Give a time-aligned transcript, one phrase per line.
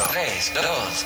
[0.00, 0.22] 3,
[0.54, 0.60] 2,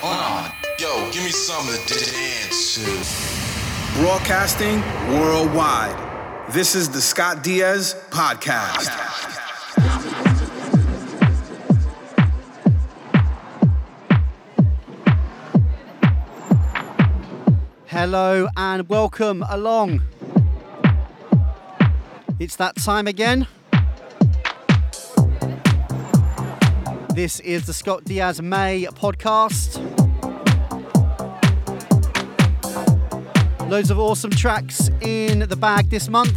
[0.06, 0.52] 1.
[0.79, 4.00] Yo, give me something to dance to.
[4.00, 4.80] Broadcasting
[5.19, 5.98] worldwide.
[6.53, 8.91] This is the Scott Diaz Podcast.
[17.87, 20.02] Hello and welcome along.
[22.38, 23.48] It's that time again.
[27.15, 29.78] This is the Scott Diaz May podcast.
[33.70, 36.37] Loads of awesome tracks in the bag this month.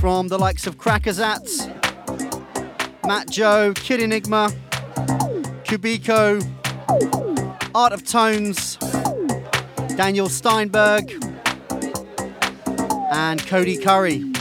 [0.00, 1.68] From the likes of Crackazats,
[3.06, 4.48] Matt Joe, Kid Enigma,
[5.66, 6.40] Kubiko,
[7.74, 8.78] Art of Tones,
[9.98, 11.12] Daniel Steinberg,
[13.12, 14.31] and Cody Curry.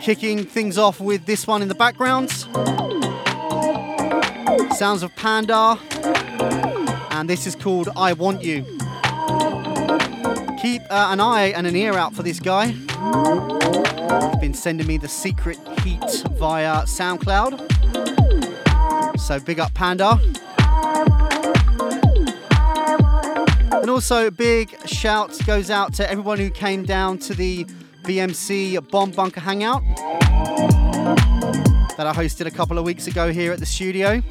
[0.00, 2.30] Kicking things off with this one in the background.
[4.74, 5.78] Sounds of Panda,
[7.10, 8.64] and this is called I Want You.
[10.60, 12.68] Keep uh, an eye and an ear out for this guy.
[12.68, 17.68] He's been sending me the secret heat via SoundCloud.
[19.18, 20.18] So big up Panda.
[23.72, 27.66] And also big shout goes out to everyone who came down to the
[28.02, 29.82] BMC Bomb Bunker Hangout
[31.96, 34.22] that I hosted a couple of weeks ago here at the studio.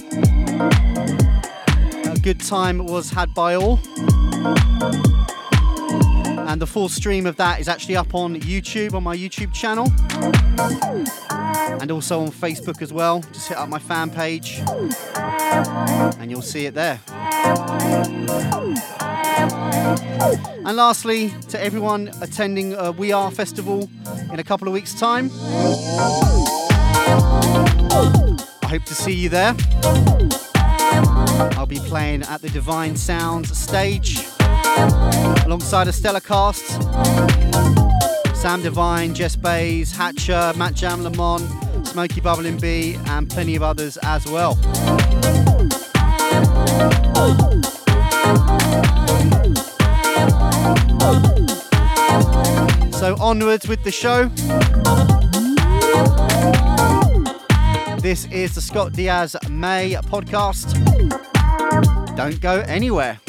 [2.06, 3.80] A good time was had by all.
[6.48, 9.88] And the full stream of that is actually up on YouTube, on my YouTube channel.
[11.80, 13.22] And also on Facebook as well.
[13.34, 14.62] Just hit up my fan page
[16.20, 17.00] and you'll see it there.
[19.52, 23.90] And lastly, to everyone attending a We Are Festival
[24.32, 25.32] in a couple of weeks' time,
[28.62, 29.56] I hope to see you there.
[31.58, 34.26] I'll be playing at the Divine Sounds stage
[35.46, 36.82] alongside a stellar cast
[38.40, 41.44] Sam Divine, Jess Bays, Hatcher, Matt Jam Lamont,
[41.86, 44.58] Smokey Bubbling Bee, and plenty of others as well.
[53.00, 54.26] So onwards with the show.
[58.02, 60.76] This is the Scott Diaz May podcast.
[62.18, 63.22] Don't go anywhere.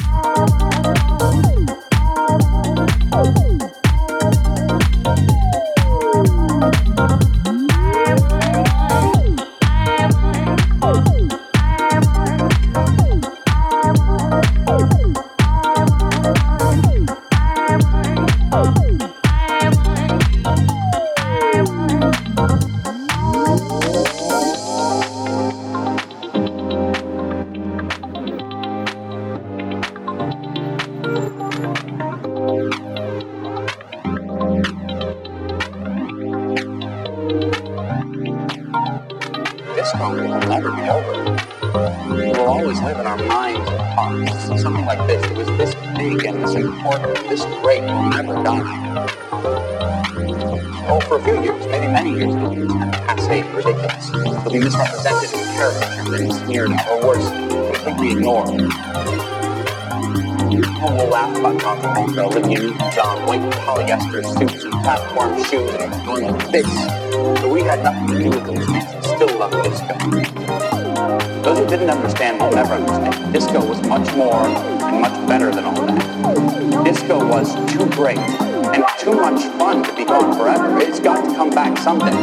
[81.83, 82.20] To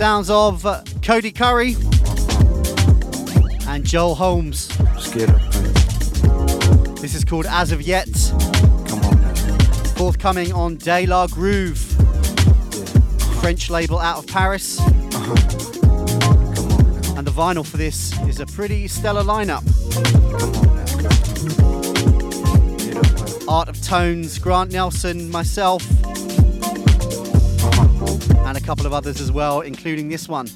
[0.00, 0.62] Sounds of
[1.02, 1.76] Cody Curry
[3.68, 4.68] and Joel Holmes.
[7.02, 8.08] This is called As of Yet.
[8.32, 9.34] On,
[9.96, 13.40] Forthcoming on De La Groove, yeah.
[13.42, 14.80] French label out of Paris.
[14.80, 14.88] On,
[17.18, 19.66] and the vinyl for this is a pretty stellar lineup.
[23.46, 25.86] Art of Tones, Grant Nelson, myself
[28.70, 30.46] couple of others as well, including this one.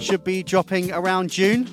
[0.00, 1.68] Should be dropping around June.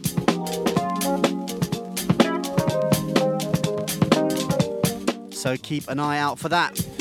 [5.31, 6.92] So keep an eye out for that.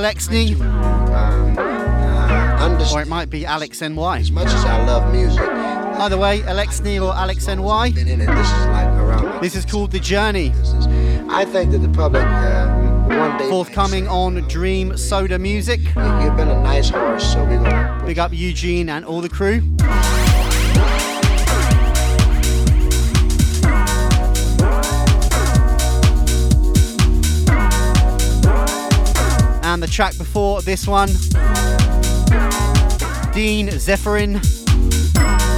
[0.00, 4.18] Alexney, um, uh, or it might be Alex NY.
[4.18, 5.40] As much as I love music,
[6.00, 7.90] Either way, Alex Alexney or Alex NY.
[7.94, 8.26] been in it.
[8.26, 9.42] This is like around.
[9.42, 10.52] This is called The Journey.
[11.28, 12.68] I think that the public uh,
[13.08, 15.80] one day forthcoming on Dream Soda Music.
[15.80, 18.02] "You- You've been a nice horse, so we're gonna.
[18.06, 19.60] Big up Eugene and all the crew.
[29.90, 31.08] Track before this one,
[33.32, 34.34] Dean Zephyrin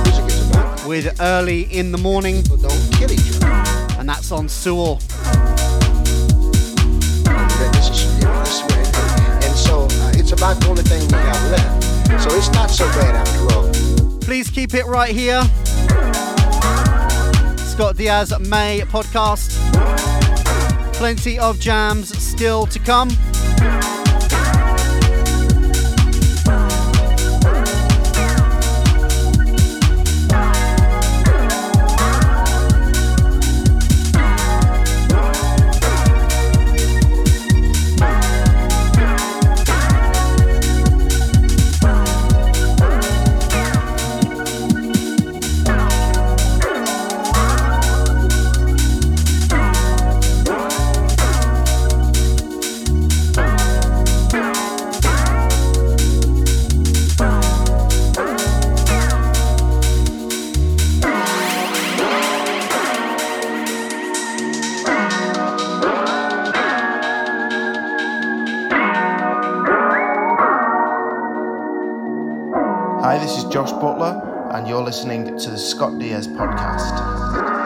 [0.05, 3.47] Music is about with Early in the Morning, people don't kill each other.
[3.99, 5.01] and that's on Sewell.
[7.27, 9.47] And that this is, you know, this is where it is.
[9.47, 12.23] And so uh, it's about the only thing we have left.
[12.23, 14.18] So it's not so bad after all.
[14.21, 15.42] Please keep it right here.
[17.59, 19.59] Scott Diaz May podcast.
[20.95, 23.11] Plenty of jams still to come.
[73.23, 77.62] This is Josh Butler, and you're listening to the Scott Diaz podcast.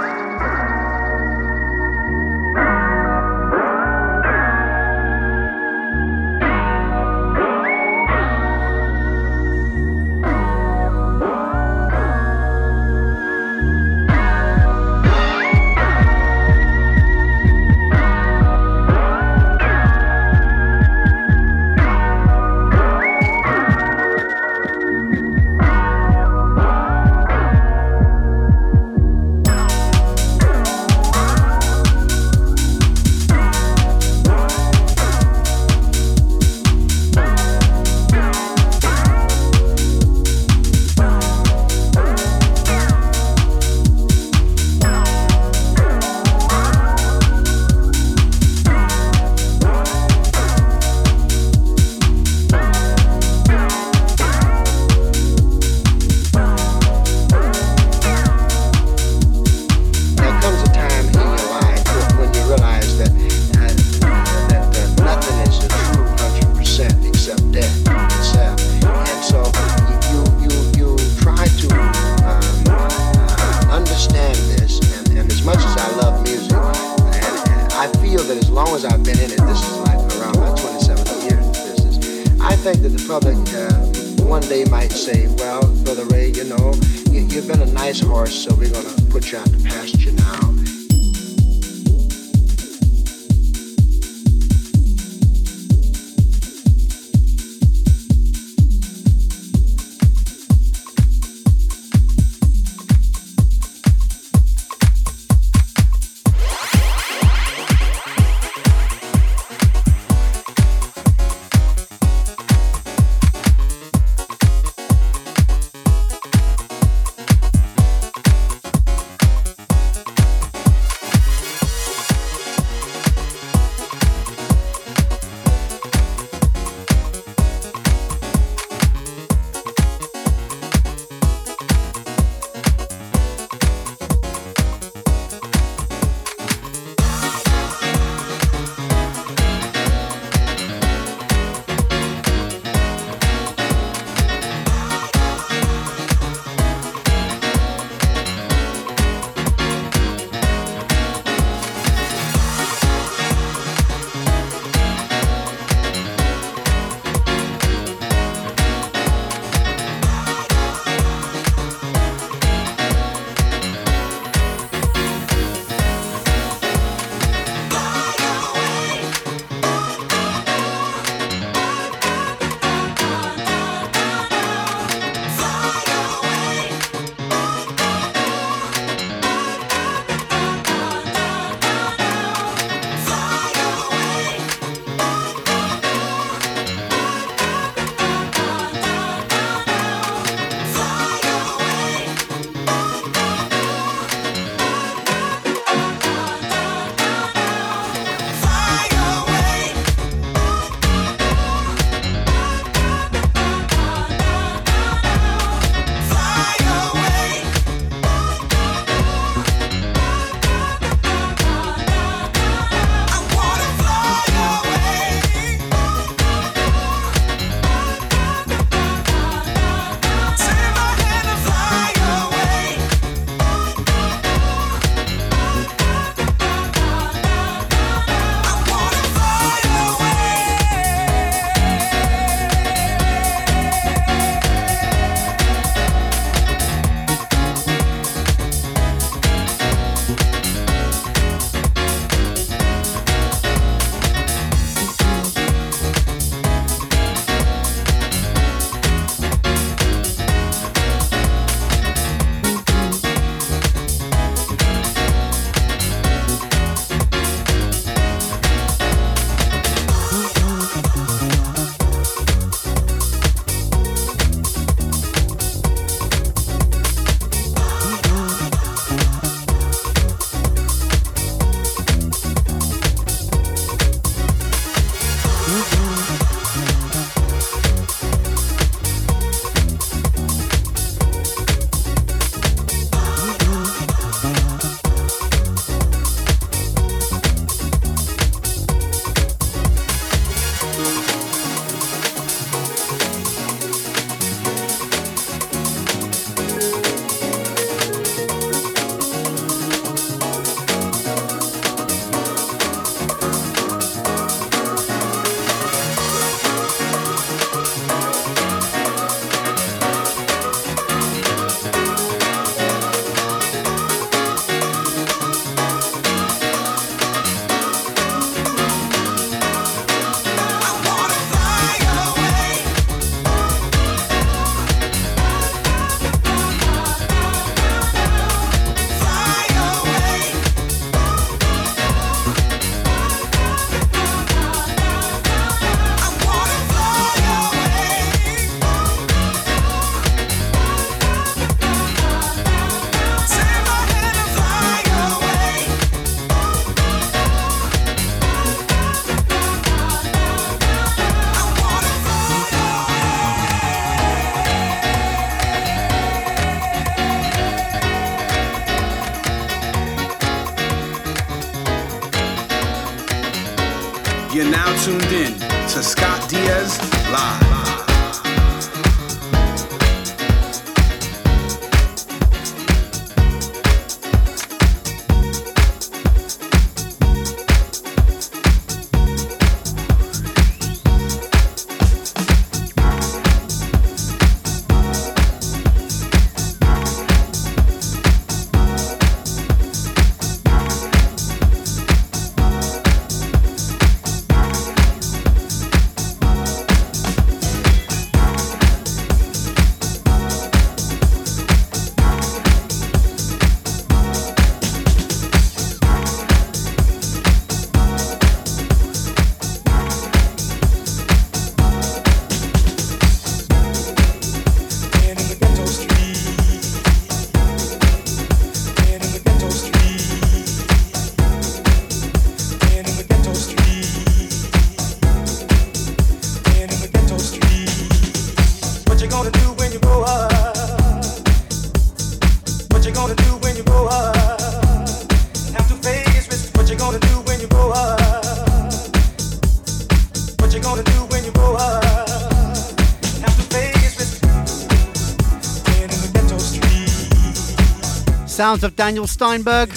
[448.36, 449.70] Sounds of Daniel Steinberg.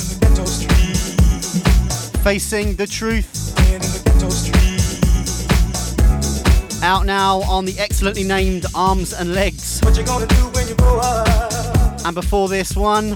[2.26, 3.56] Facing the Truth.
[6.84, 9.80] Out now on the excellently named Arms and Legs.
[12.04, 13.16] And before this one,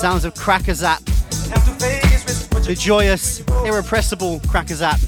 [0.00, 1.04] sounds of Crackazat.
[2.64, 5.04] The joyous, irrepressible Crackazat.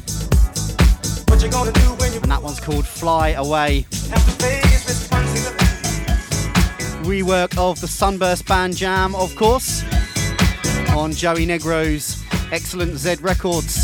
[2.22, 3.86] And that one's called Fly Away
[7.12, 9.84] rework of the Sunburst Band Jam, of course,
[10.96, 13.81] on Joey Negro's excellent Z Records.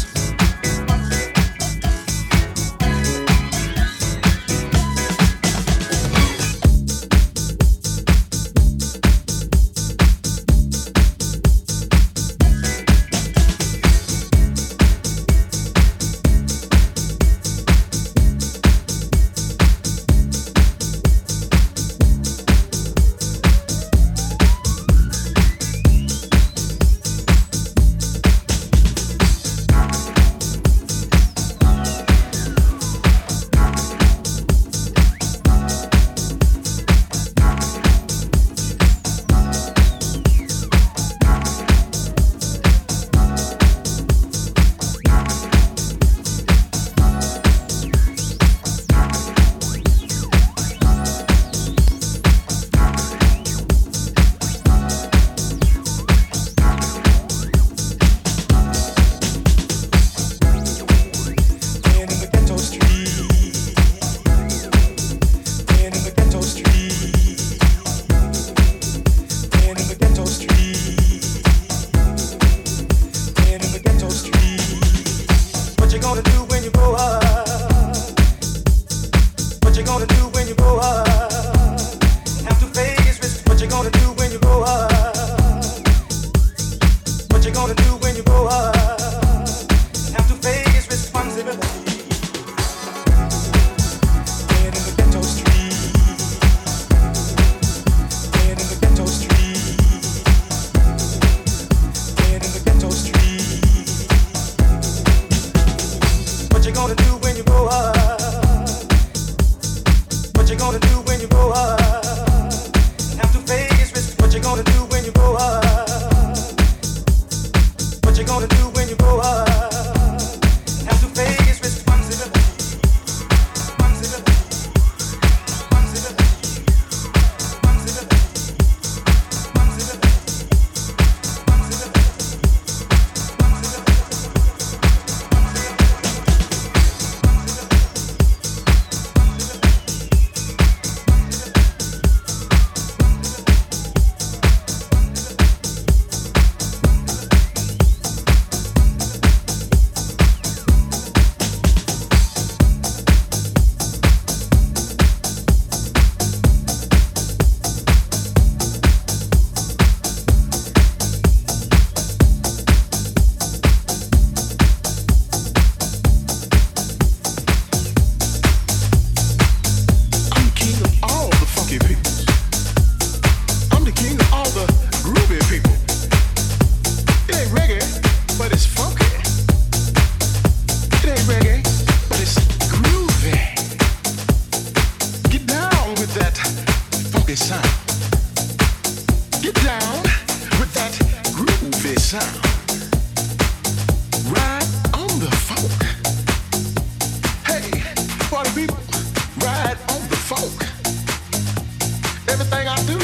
[202.31, 202.99] Everything I do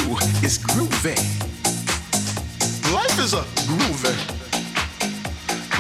[0.45, 1.17] is groovy.
[2.93, 4.15] Life is a groovy.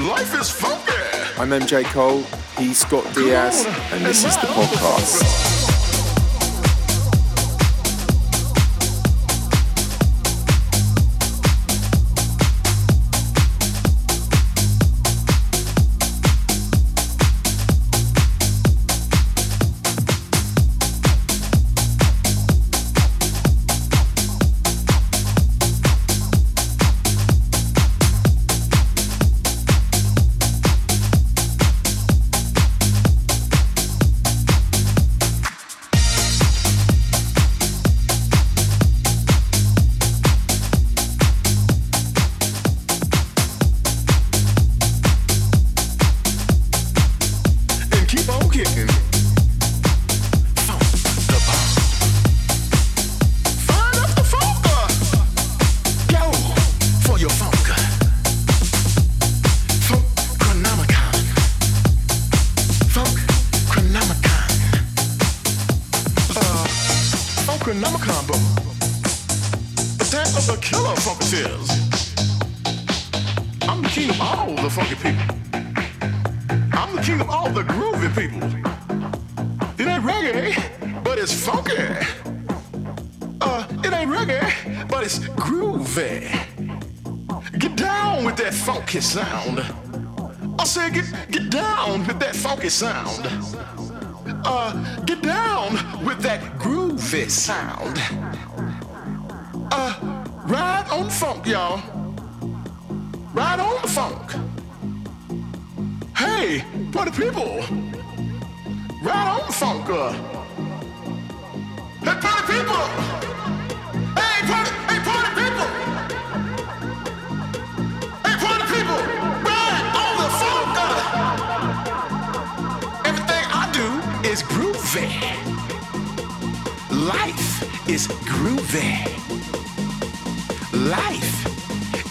[0.09, 0.93] Life is funky.
[1.39, 2.23] I'm MJ Cole,
[2.59, 5.74] he's Scott Diaz, and this is the podcast.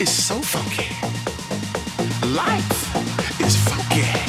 [0.03, 0.89] is so funky.
[2.35, 4.22] Life is funky.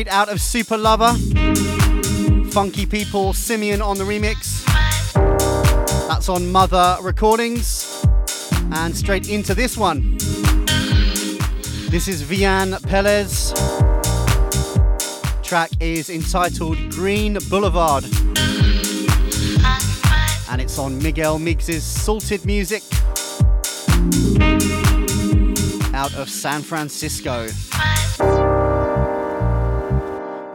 [0.00, 1.12] straight out of Super Lover.
[2.52, 4.64] Funky People, Simeon on the remix.
[6.08, 8.06] That's on Mother Recordings.
[8.72, 10.16] And straight into this one.
[11.90, 13.52] This is Vian Pelez.
[15.42, 18.04] Track is entitled Green Boulevard.
[20.50, 22.82] And it's on Miguel Migs's Salted Music
[25.92, 27.48] out of San Francisco.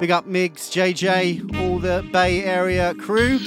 [0.06, 3.40] Big up Migs, JJ, all the Bay Area crew.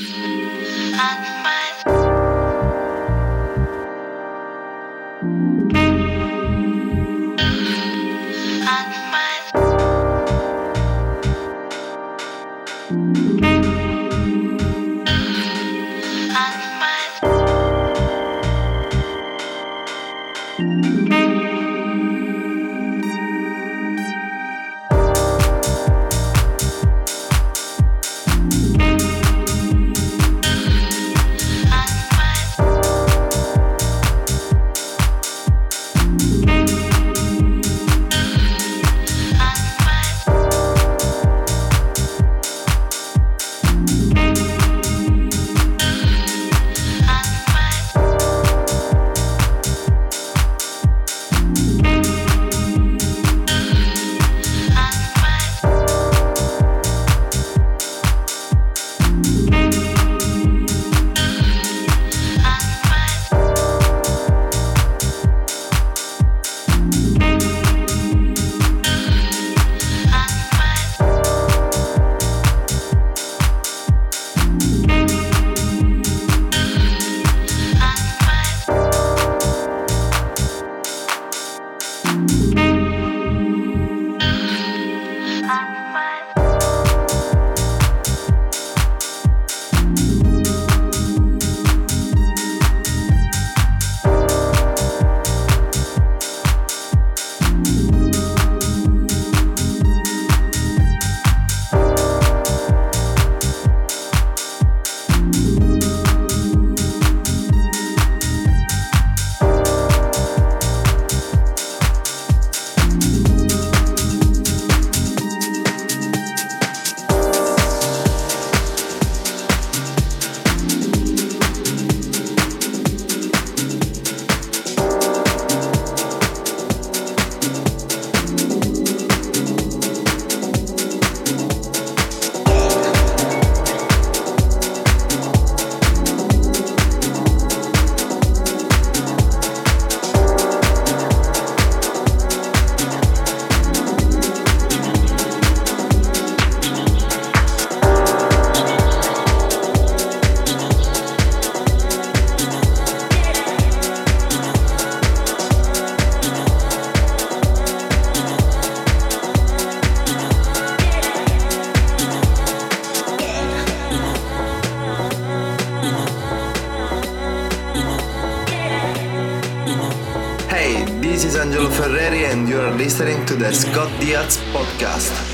[173.39, 175.28] The Scott Diaz podcast.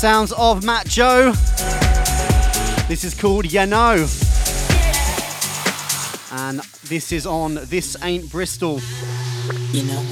[0.00, 1.30] Sounds of Matt Joe.
[2.88, 4.06] This is called Ya Know.
[6.32, 8.80] And this is on This Ain't Bristol.
[9.72, 10.02] You know.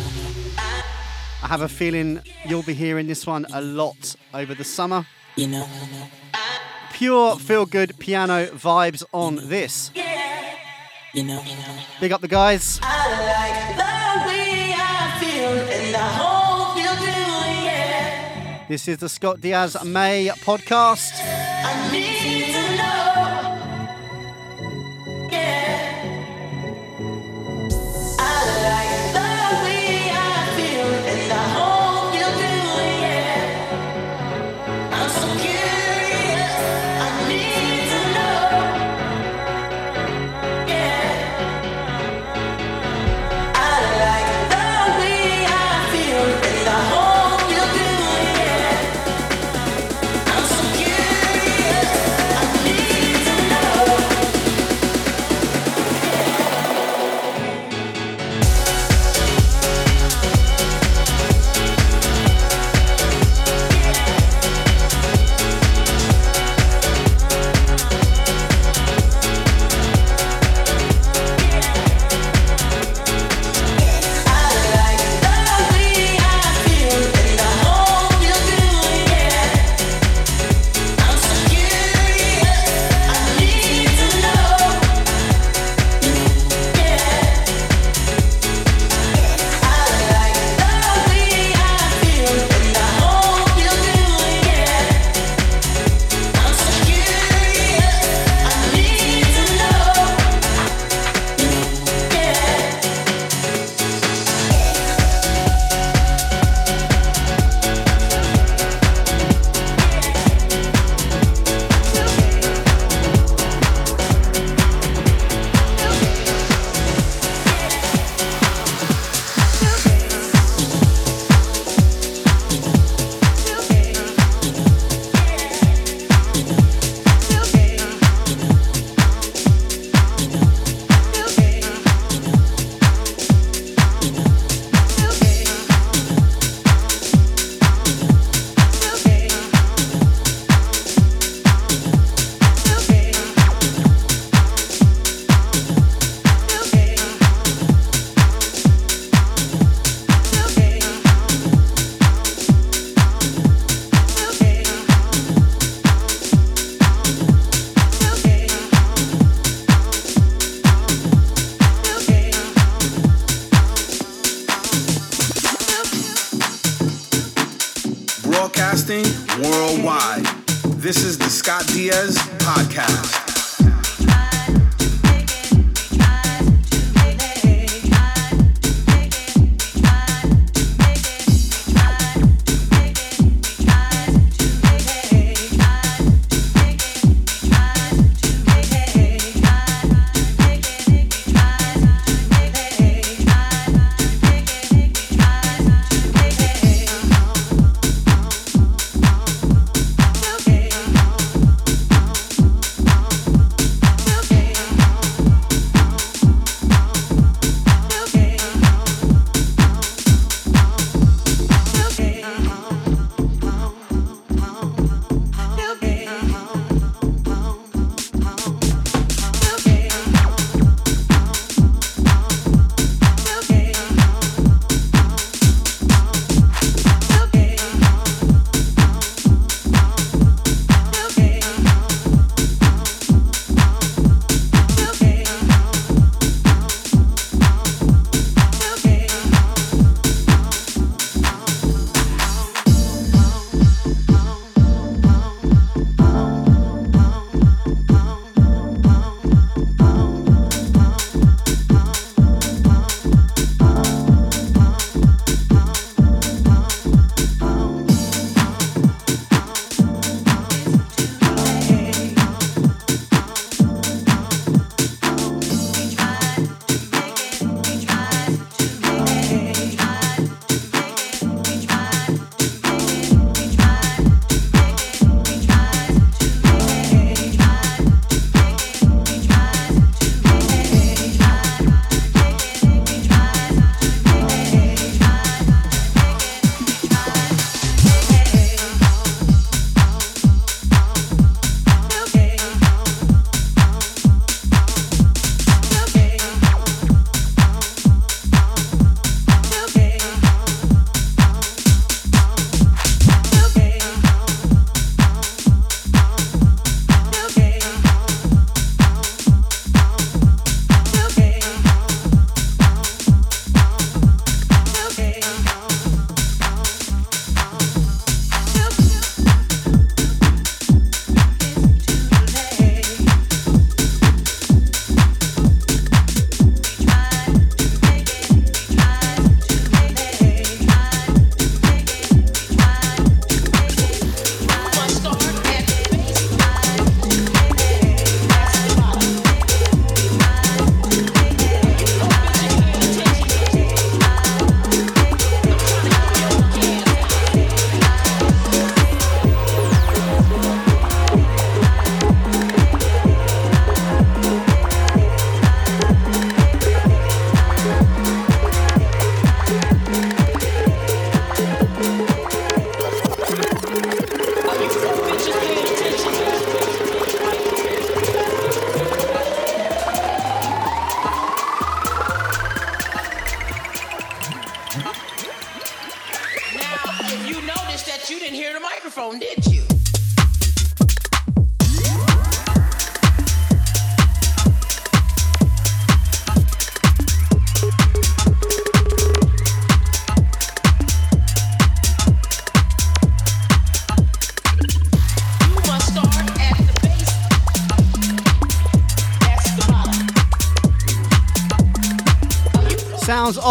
[1.42, 5.06] I have a feeling you'll be hearing this one a lot over the summer.
[5.36, 5.66] You know.
[6.92, 9.90] Pure feel good piano vibes on this.
[11.14, 11.42] You know.
[11.98, 12.78] Big up the guys.
[18.68, 21.14] This is the Scott Diaz May podcast.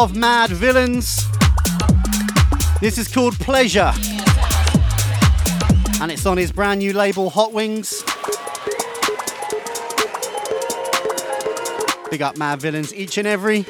[0.09, 1.25] Of Mad Villains.
[2.79, 3.91] This is called Pleasure.
[6.01, 8.03] And it's on his brand new label Hot Wings.
[12.09, 13.63] Big up Mad Villains each and every.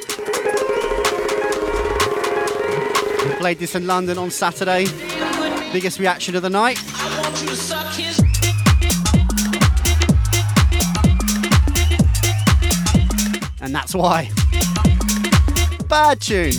[3.40, 4.86] Played this in London on Saturday.
[5.72, 6.78] Biggest reaction of the night.
[13.60, 14.30] And that's why.
[16.00, 16.52] Bad tune.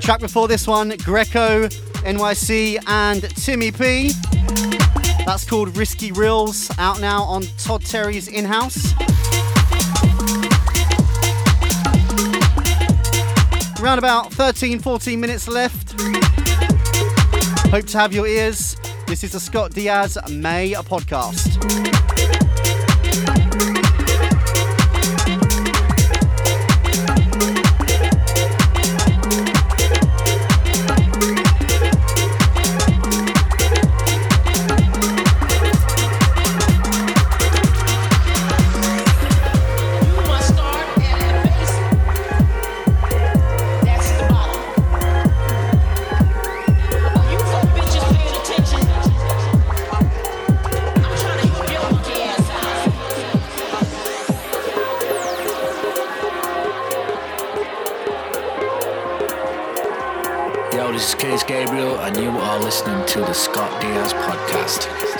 [0.00, 4.10] Track before this one, Greco, NYC, and Timmy P.
[5.24, 8.94] That's called Risky Reels, out now on Todd Terry's in house.
[13.80, 16.31] Around about 13 14 minutes left.
[17.72, 18.76] Hope to have your ears.
[19.06, 22.41] This is the Scott Diaz May podcast.
[61.22, 65.11] Case Gabriel, and you are listening to the Scott Diaz podcast.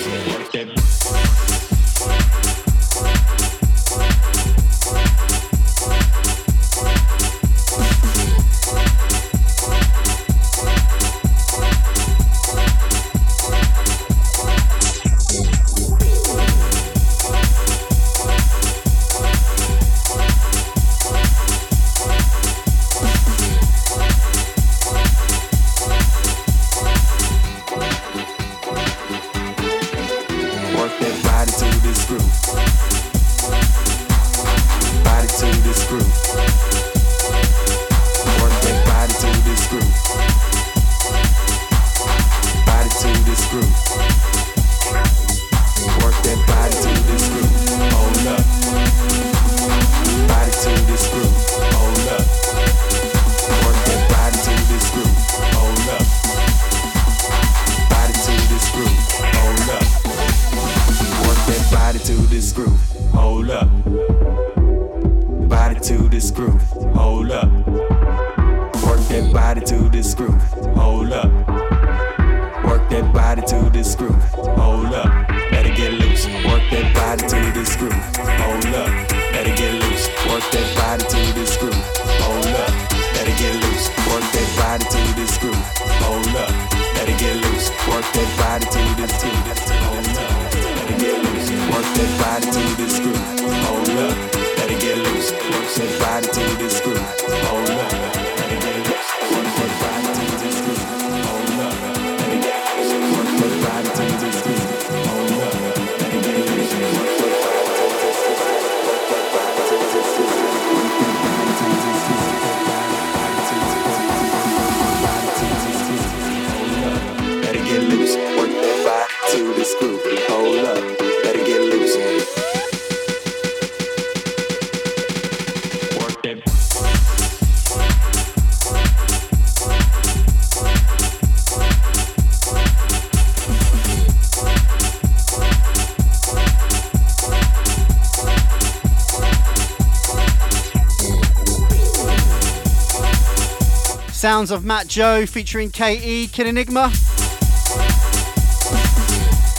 [144.21, 146.91] sounds of Matt Joe featuring KE Kid Enigma.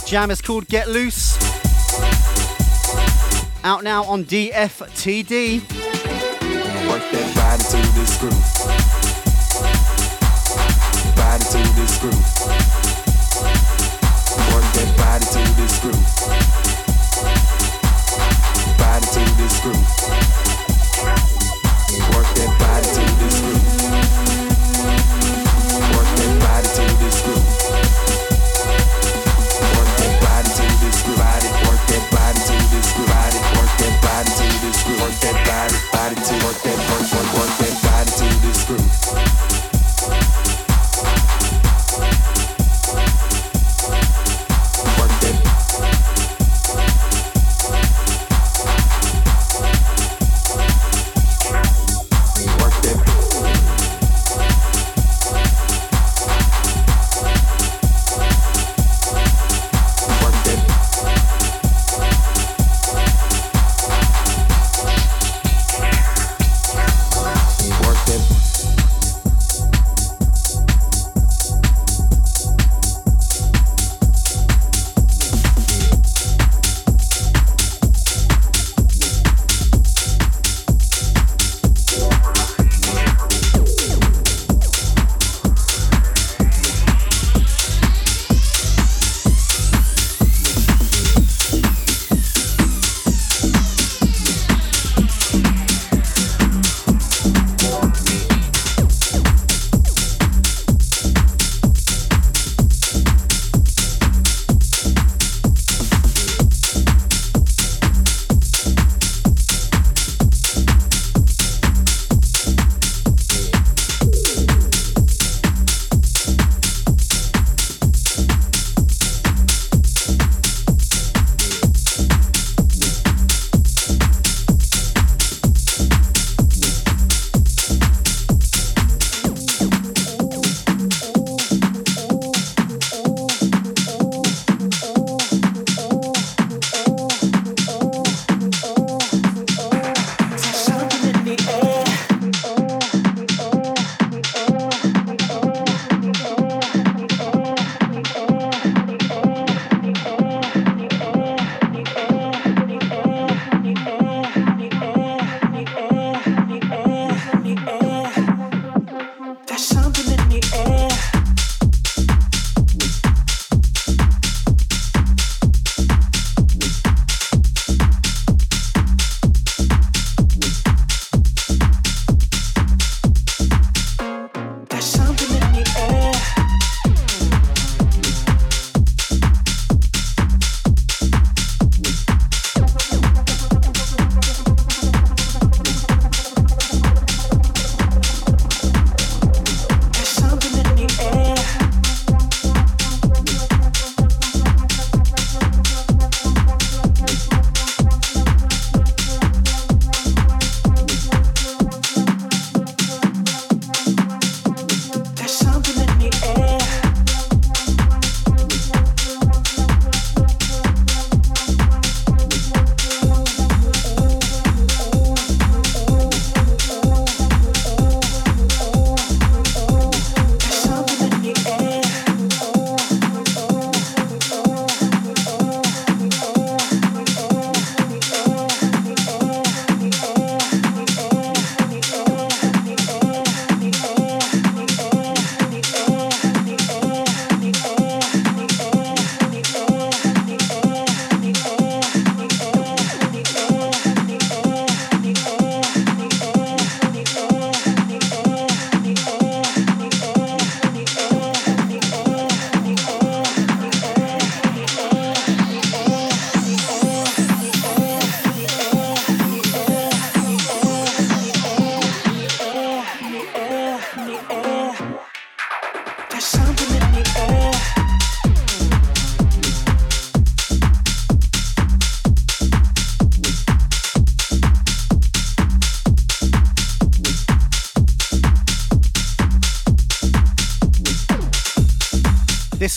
[0.05, 1.35] Jam is called Get Loose.
[3.65, 5.59] Out now on DFTD.
[6.89, 8.31] Work that body to this groove.
[11.17, 12.32] Body to this groove.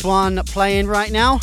[0.06, 1.40] One playing right now.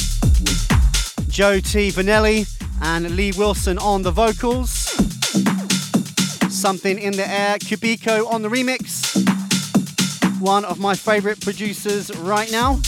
[1.28, 1.90] Joe T.
[1.92, 2.48] Vanelli
[2.82, 4.70] and Lee Wilson on the vocals.
[6.50, 9.14] Something in the air, Cubico on the remix.
[10.40, 12.80] One of my favorite producers right now.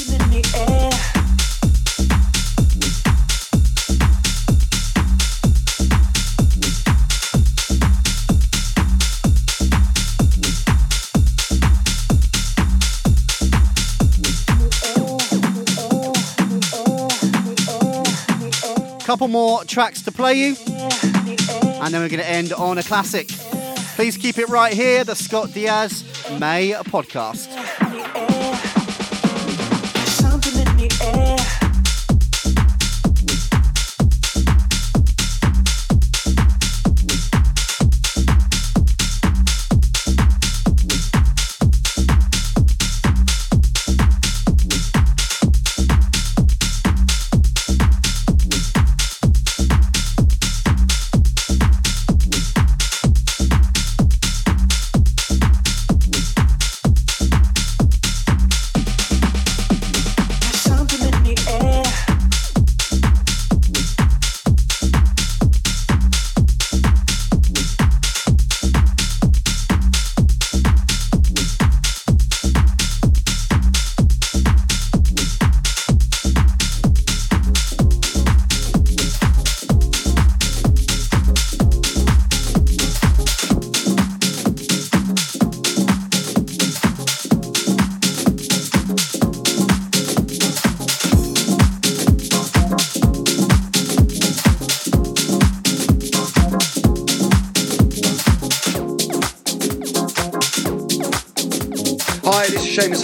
[19.16, 23.30] Couple more tracks to play you, and then we're going to end on a classic.
[23.96, 26.04] Please keep it right here, the Scott Diaz
[26.38, 27.55] May podcast.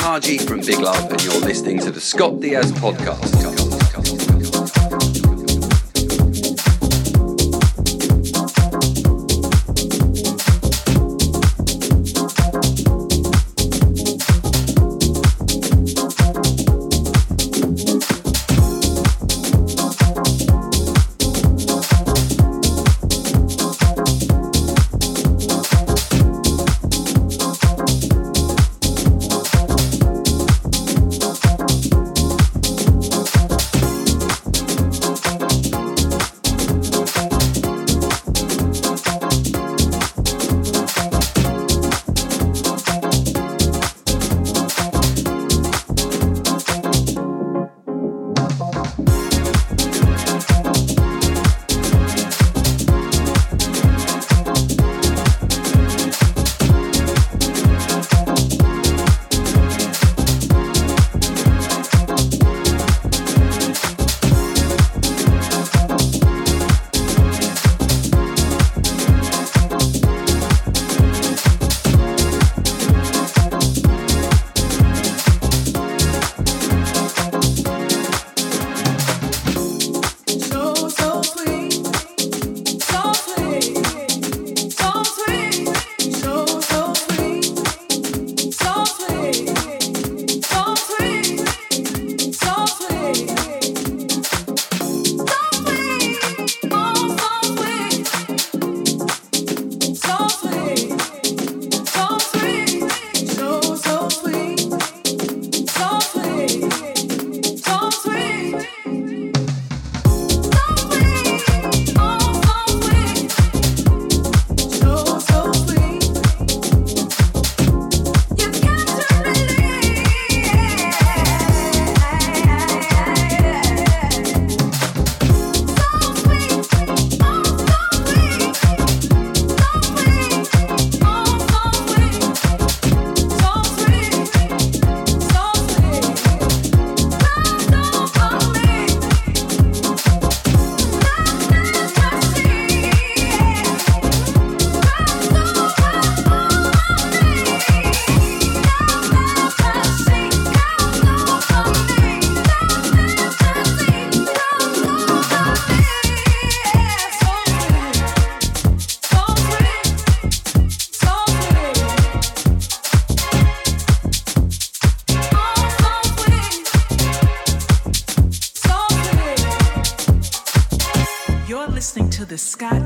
[0.02, 3.41] Haji from Big Love, and you're listening to the Scott Diaz podcast.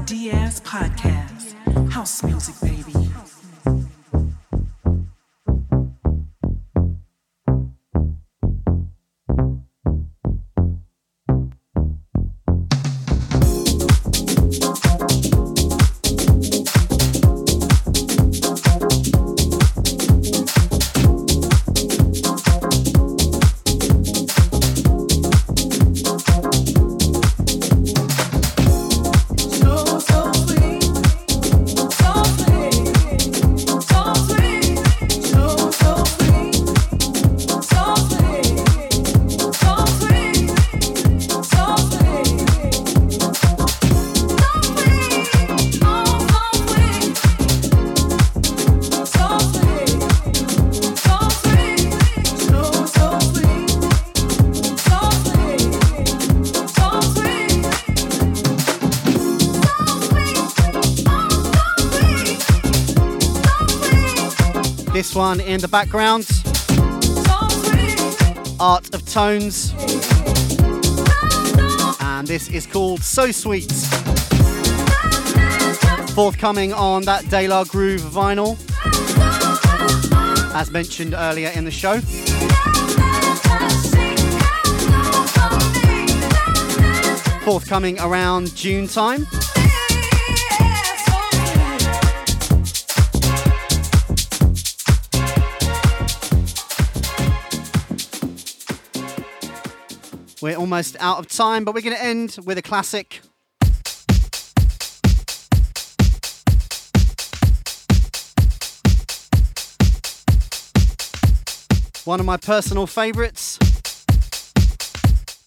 [0.06, 0.35] Scott
[65.16, 66.28] One in the background
[68.60, 69.74] Art of Tones.
[72.02, 73.72] And this is called So Sweet.
[76.12, 78.58] Forthcoming on that De La Groove vinyl,
[80.54, 82.02] as mentioned earlier in the show.
[87.46, 89.26] Forthcoming around June time.
[100.46, 103.20] We're almost out of time, but we're going to end with a classic.
[112.04, 113.58] One of my personal favourites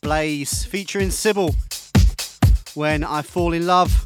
[0.02, 1.54] Blaze featuring Sybil
[2.74, 4.04] When I Fall in Love.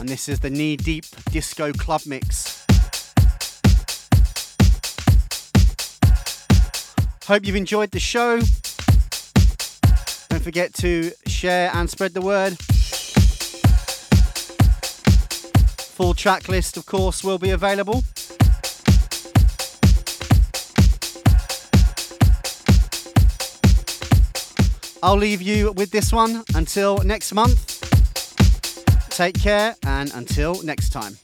[0.00, 2.66] And this is the knee deep disco club mix.
[7.28, 8.40] Hope you've enjoyed the show.
[10.46, 12.56] Forget to share and spread the word.
[15.96, 18.04] Full track list, of course, will be available.
[25.02, 27.80] I'll leave you with this one until next month.
[29.10, 31.18] Take care and until next time.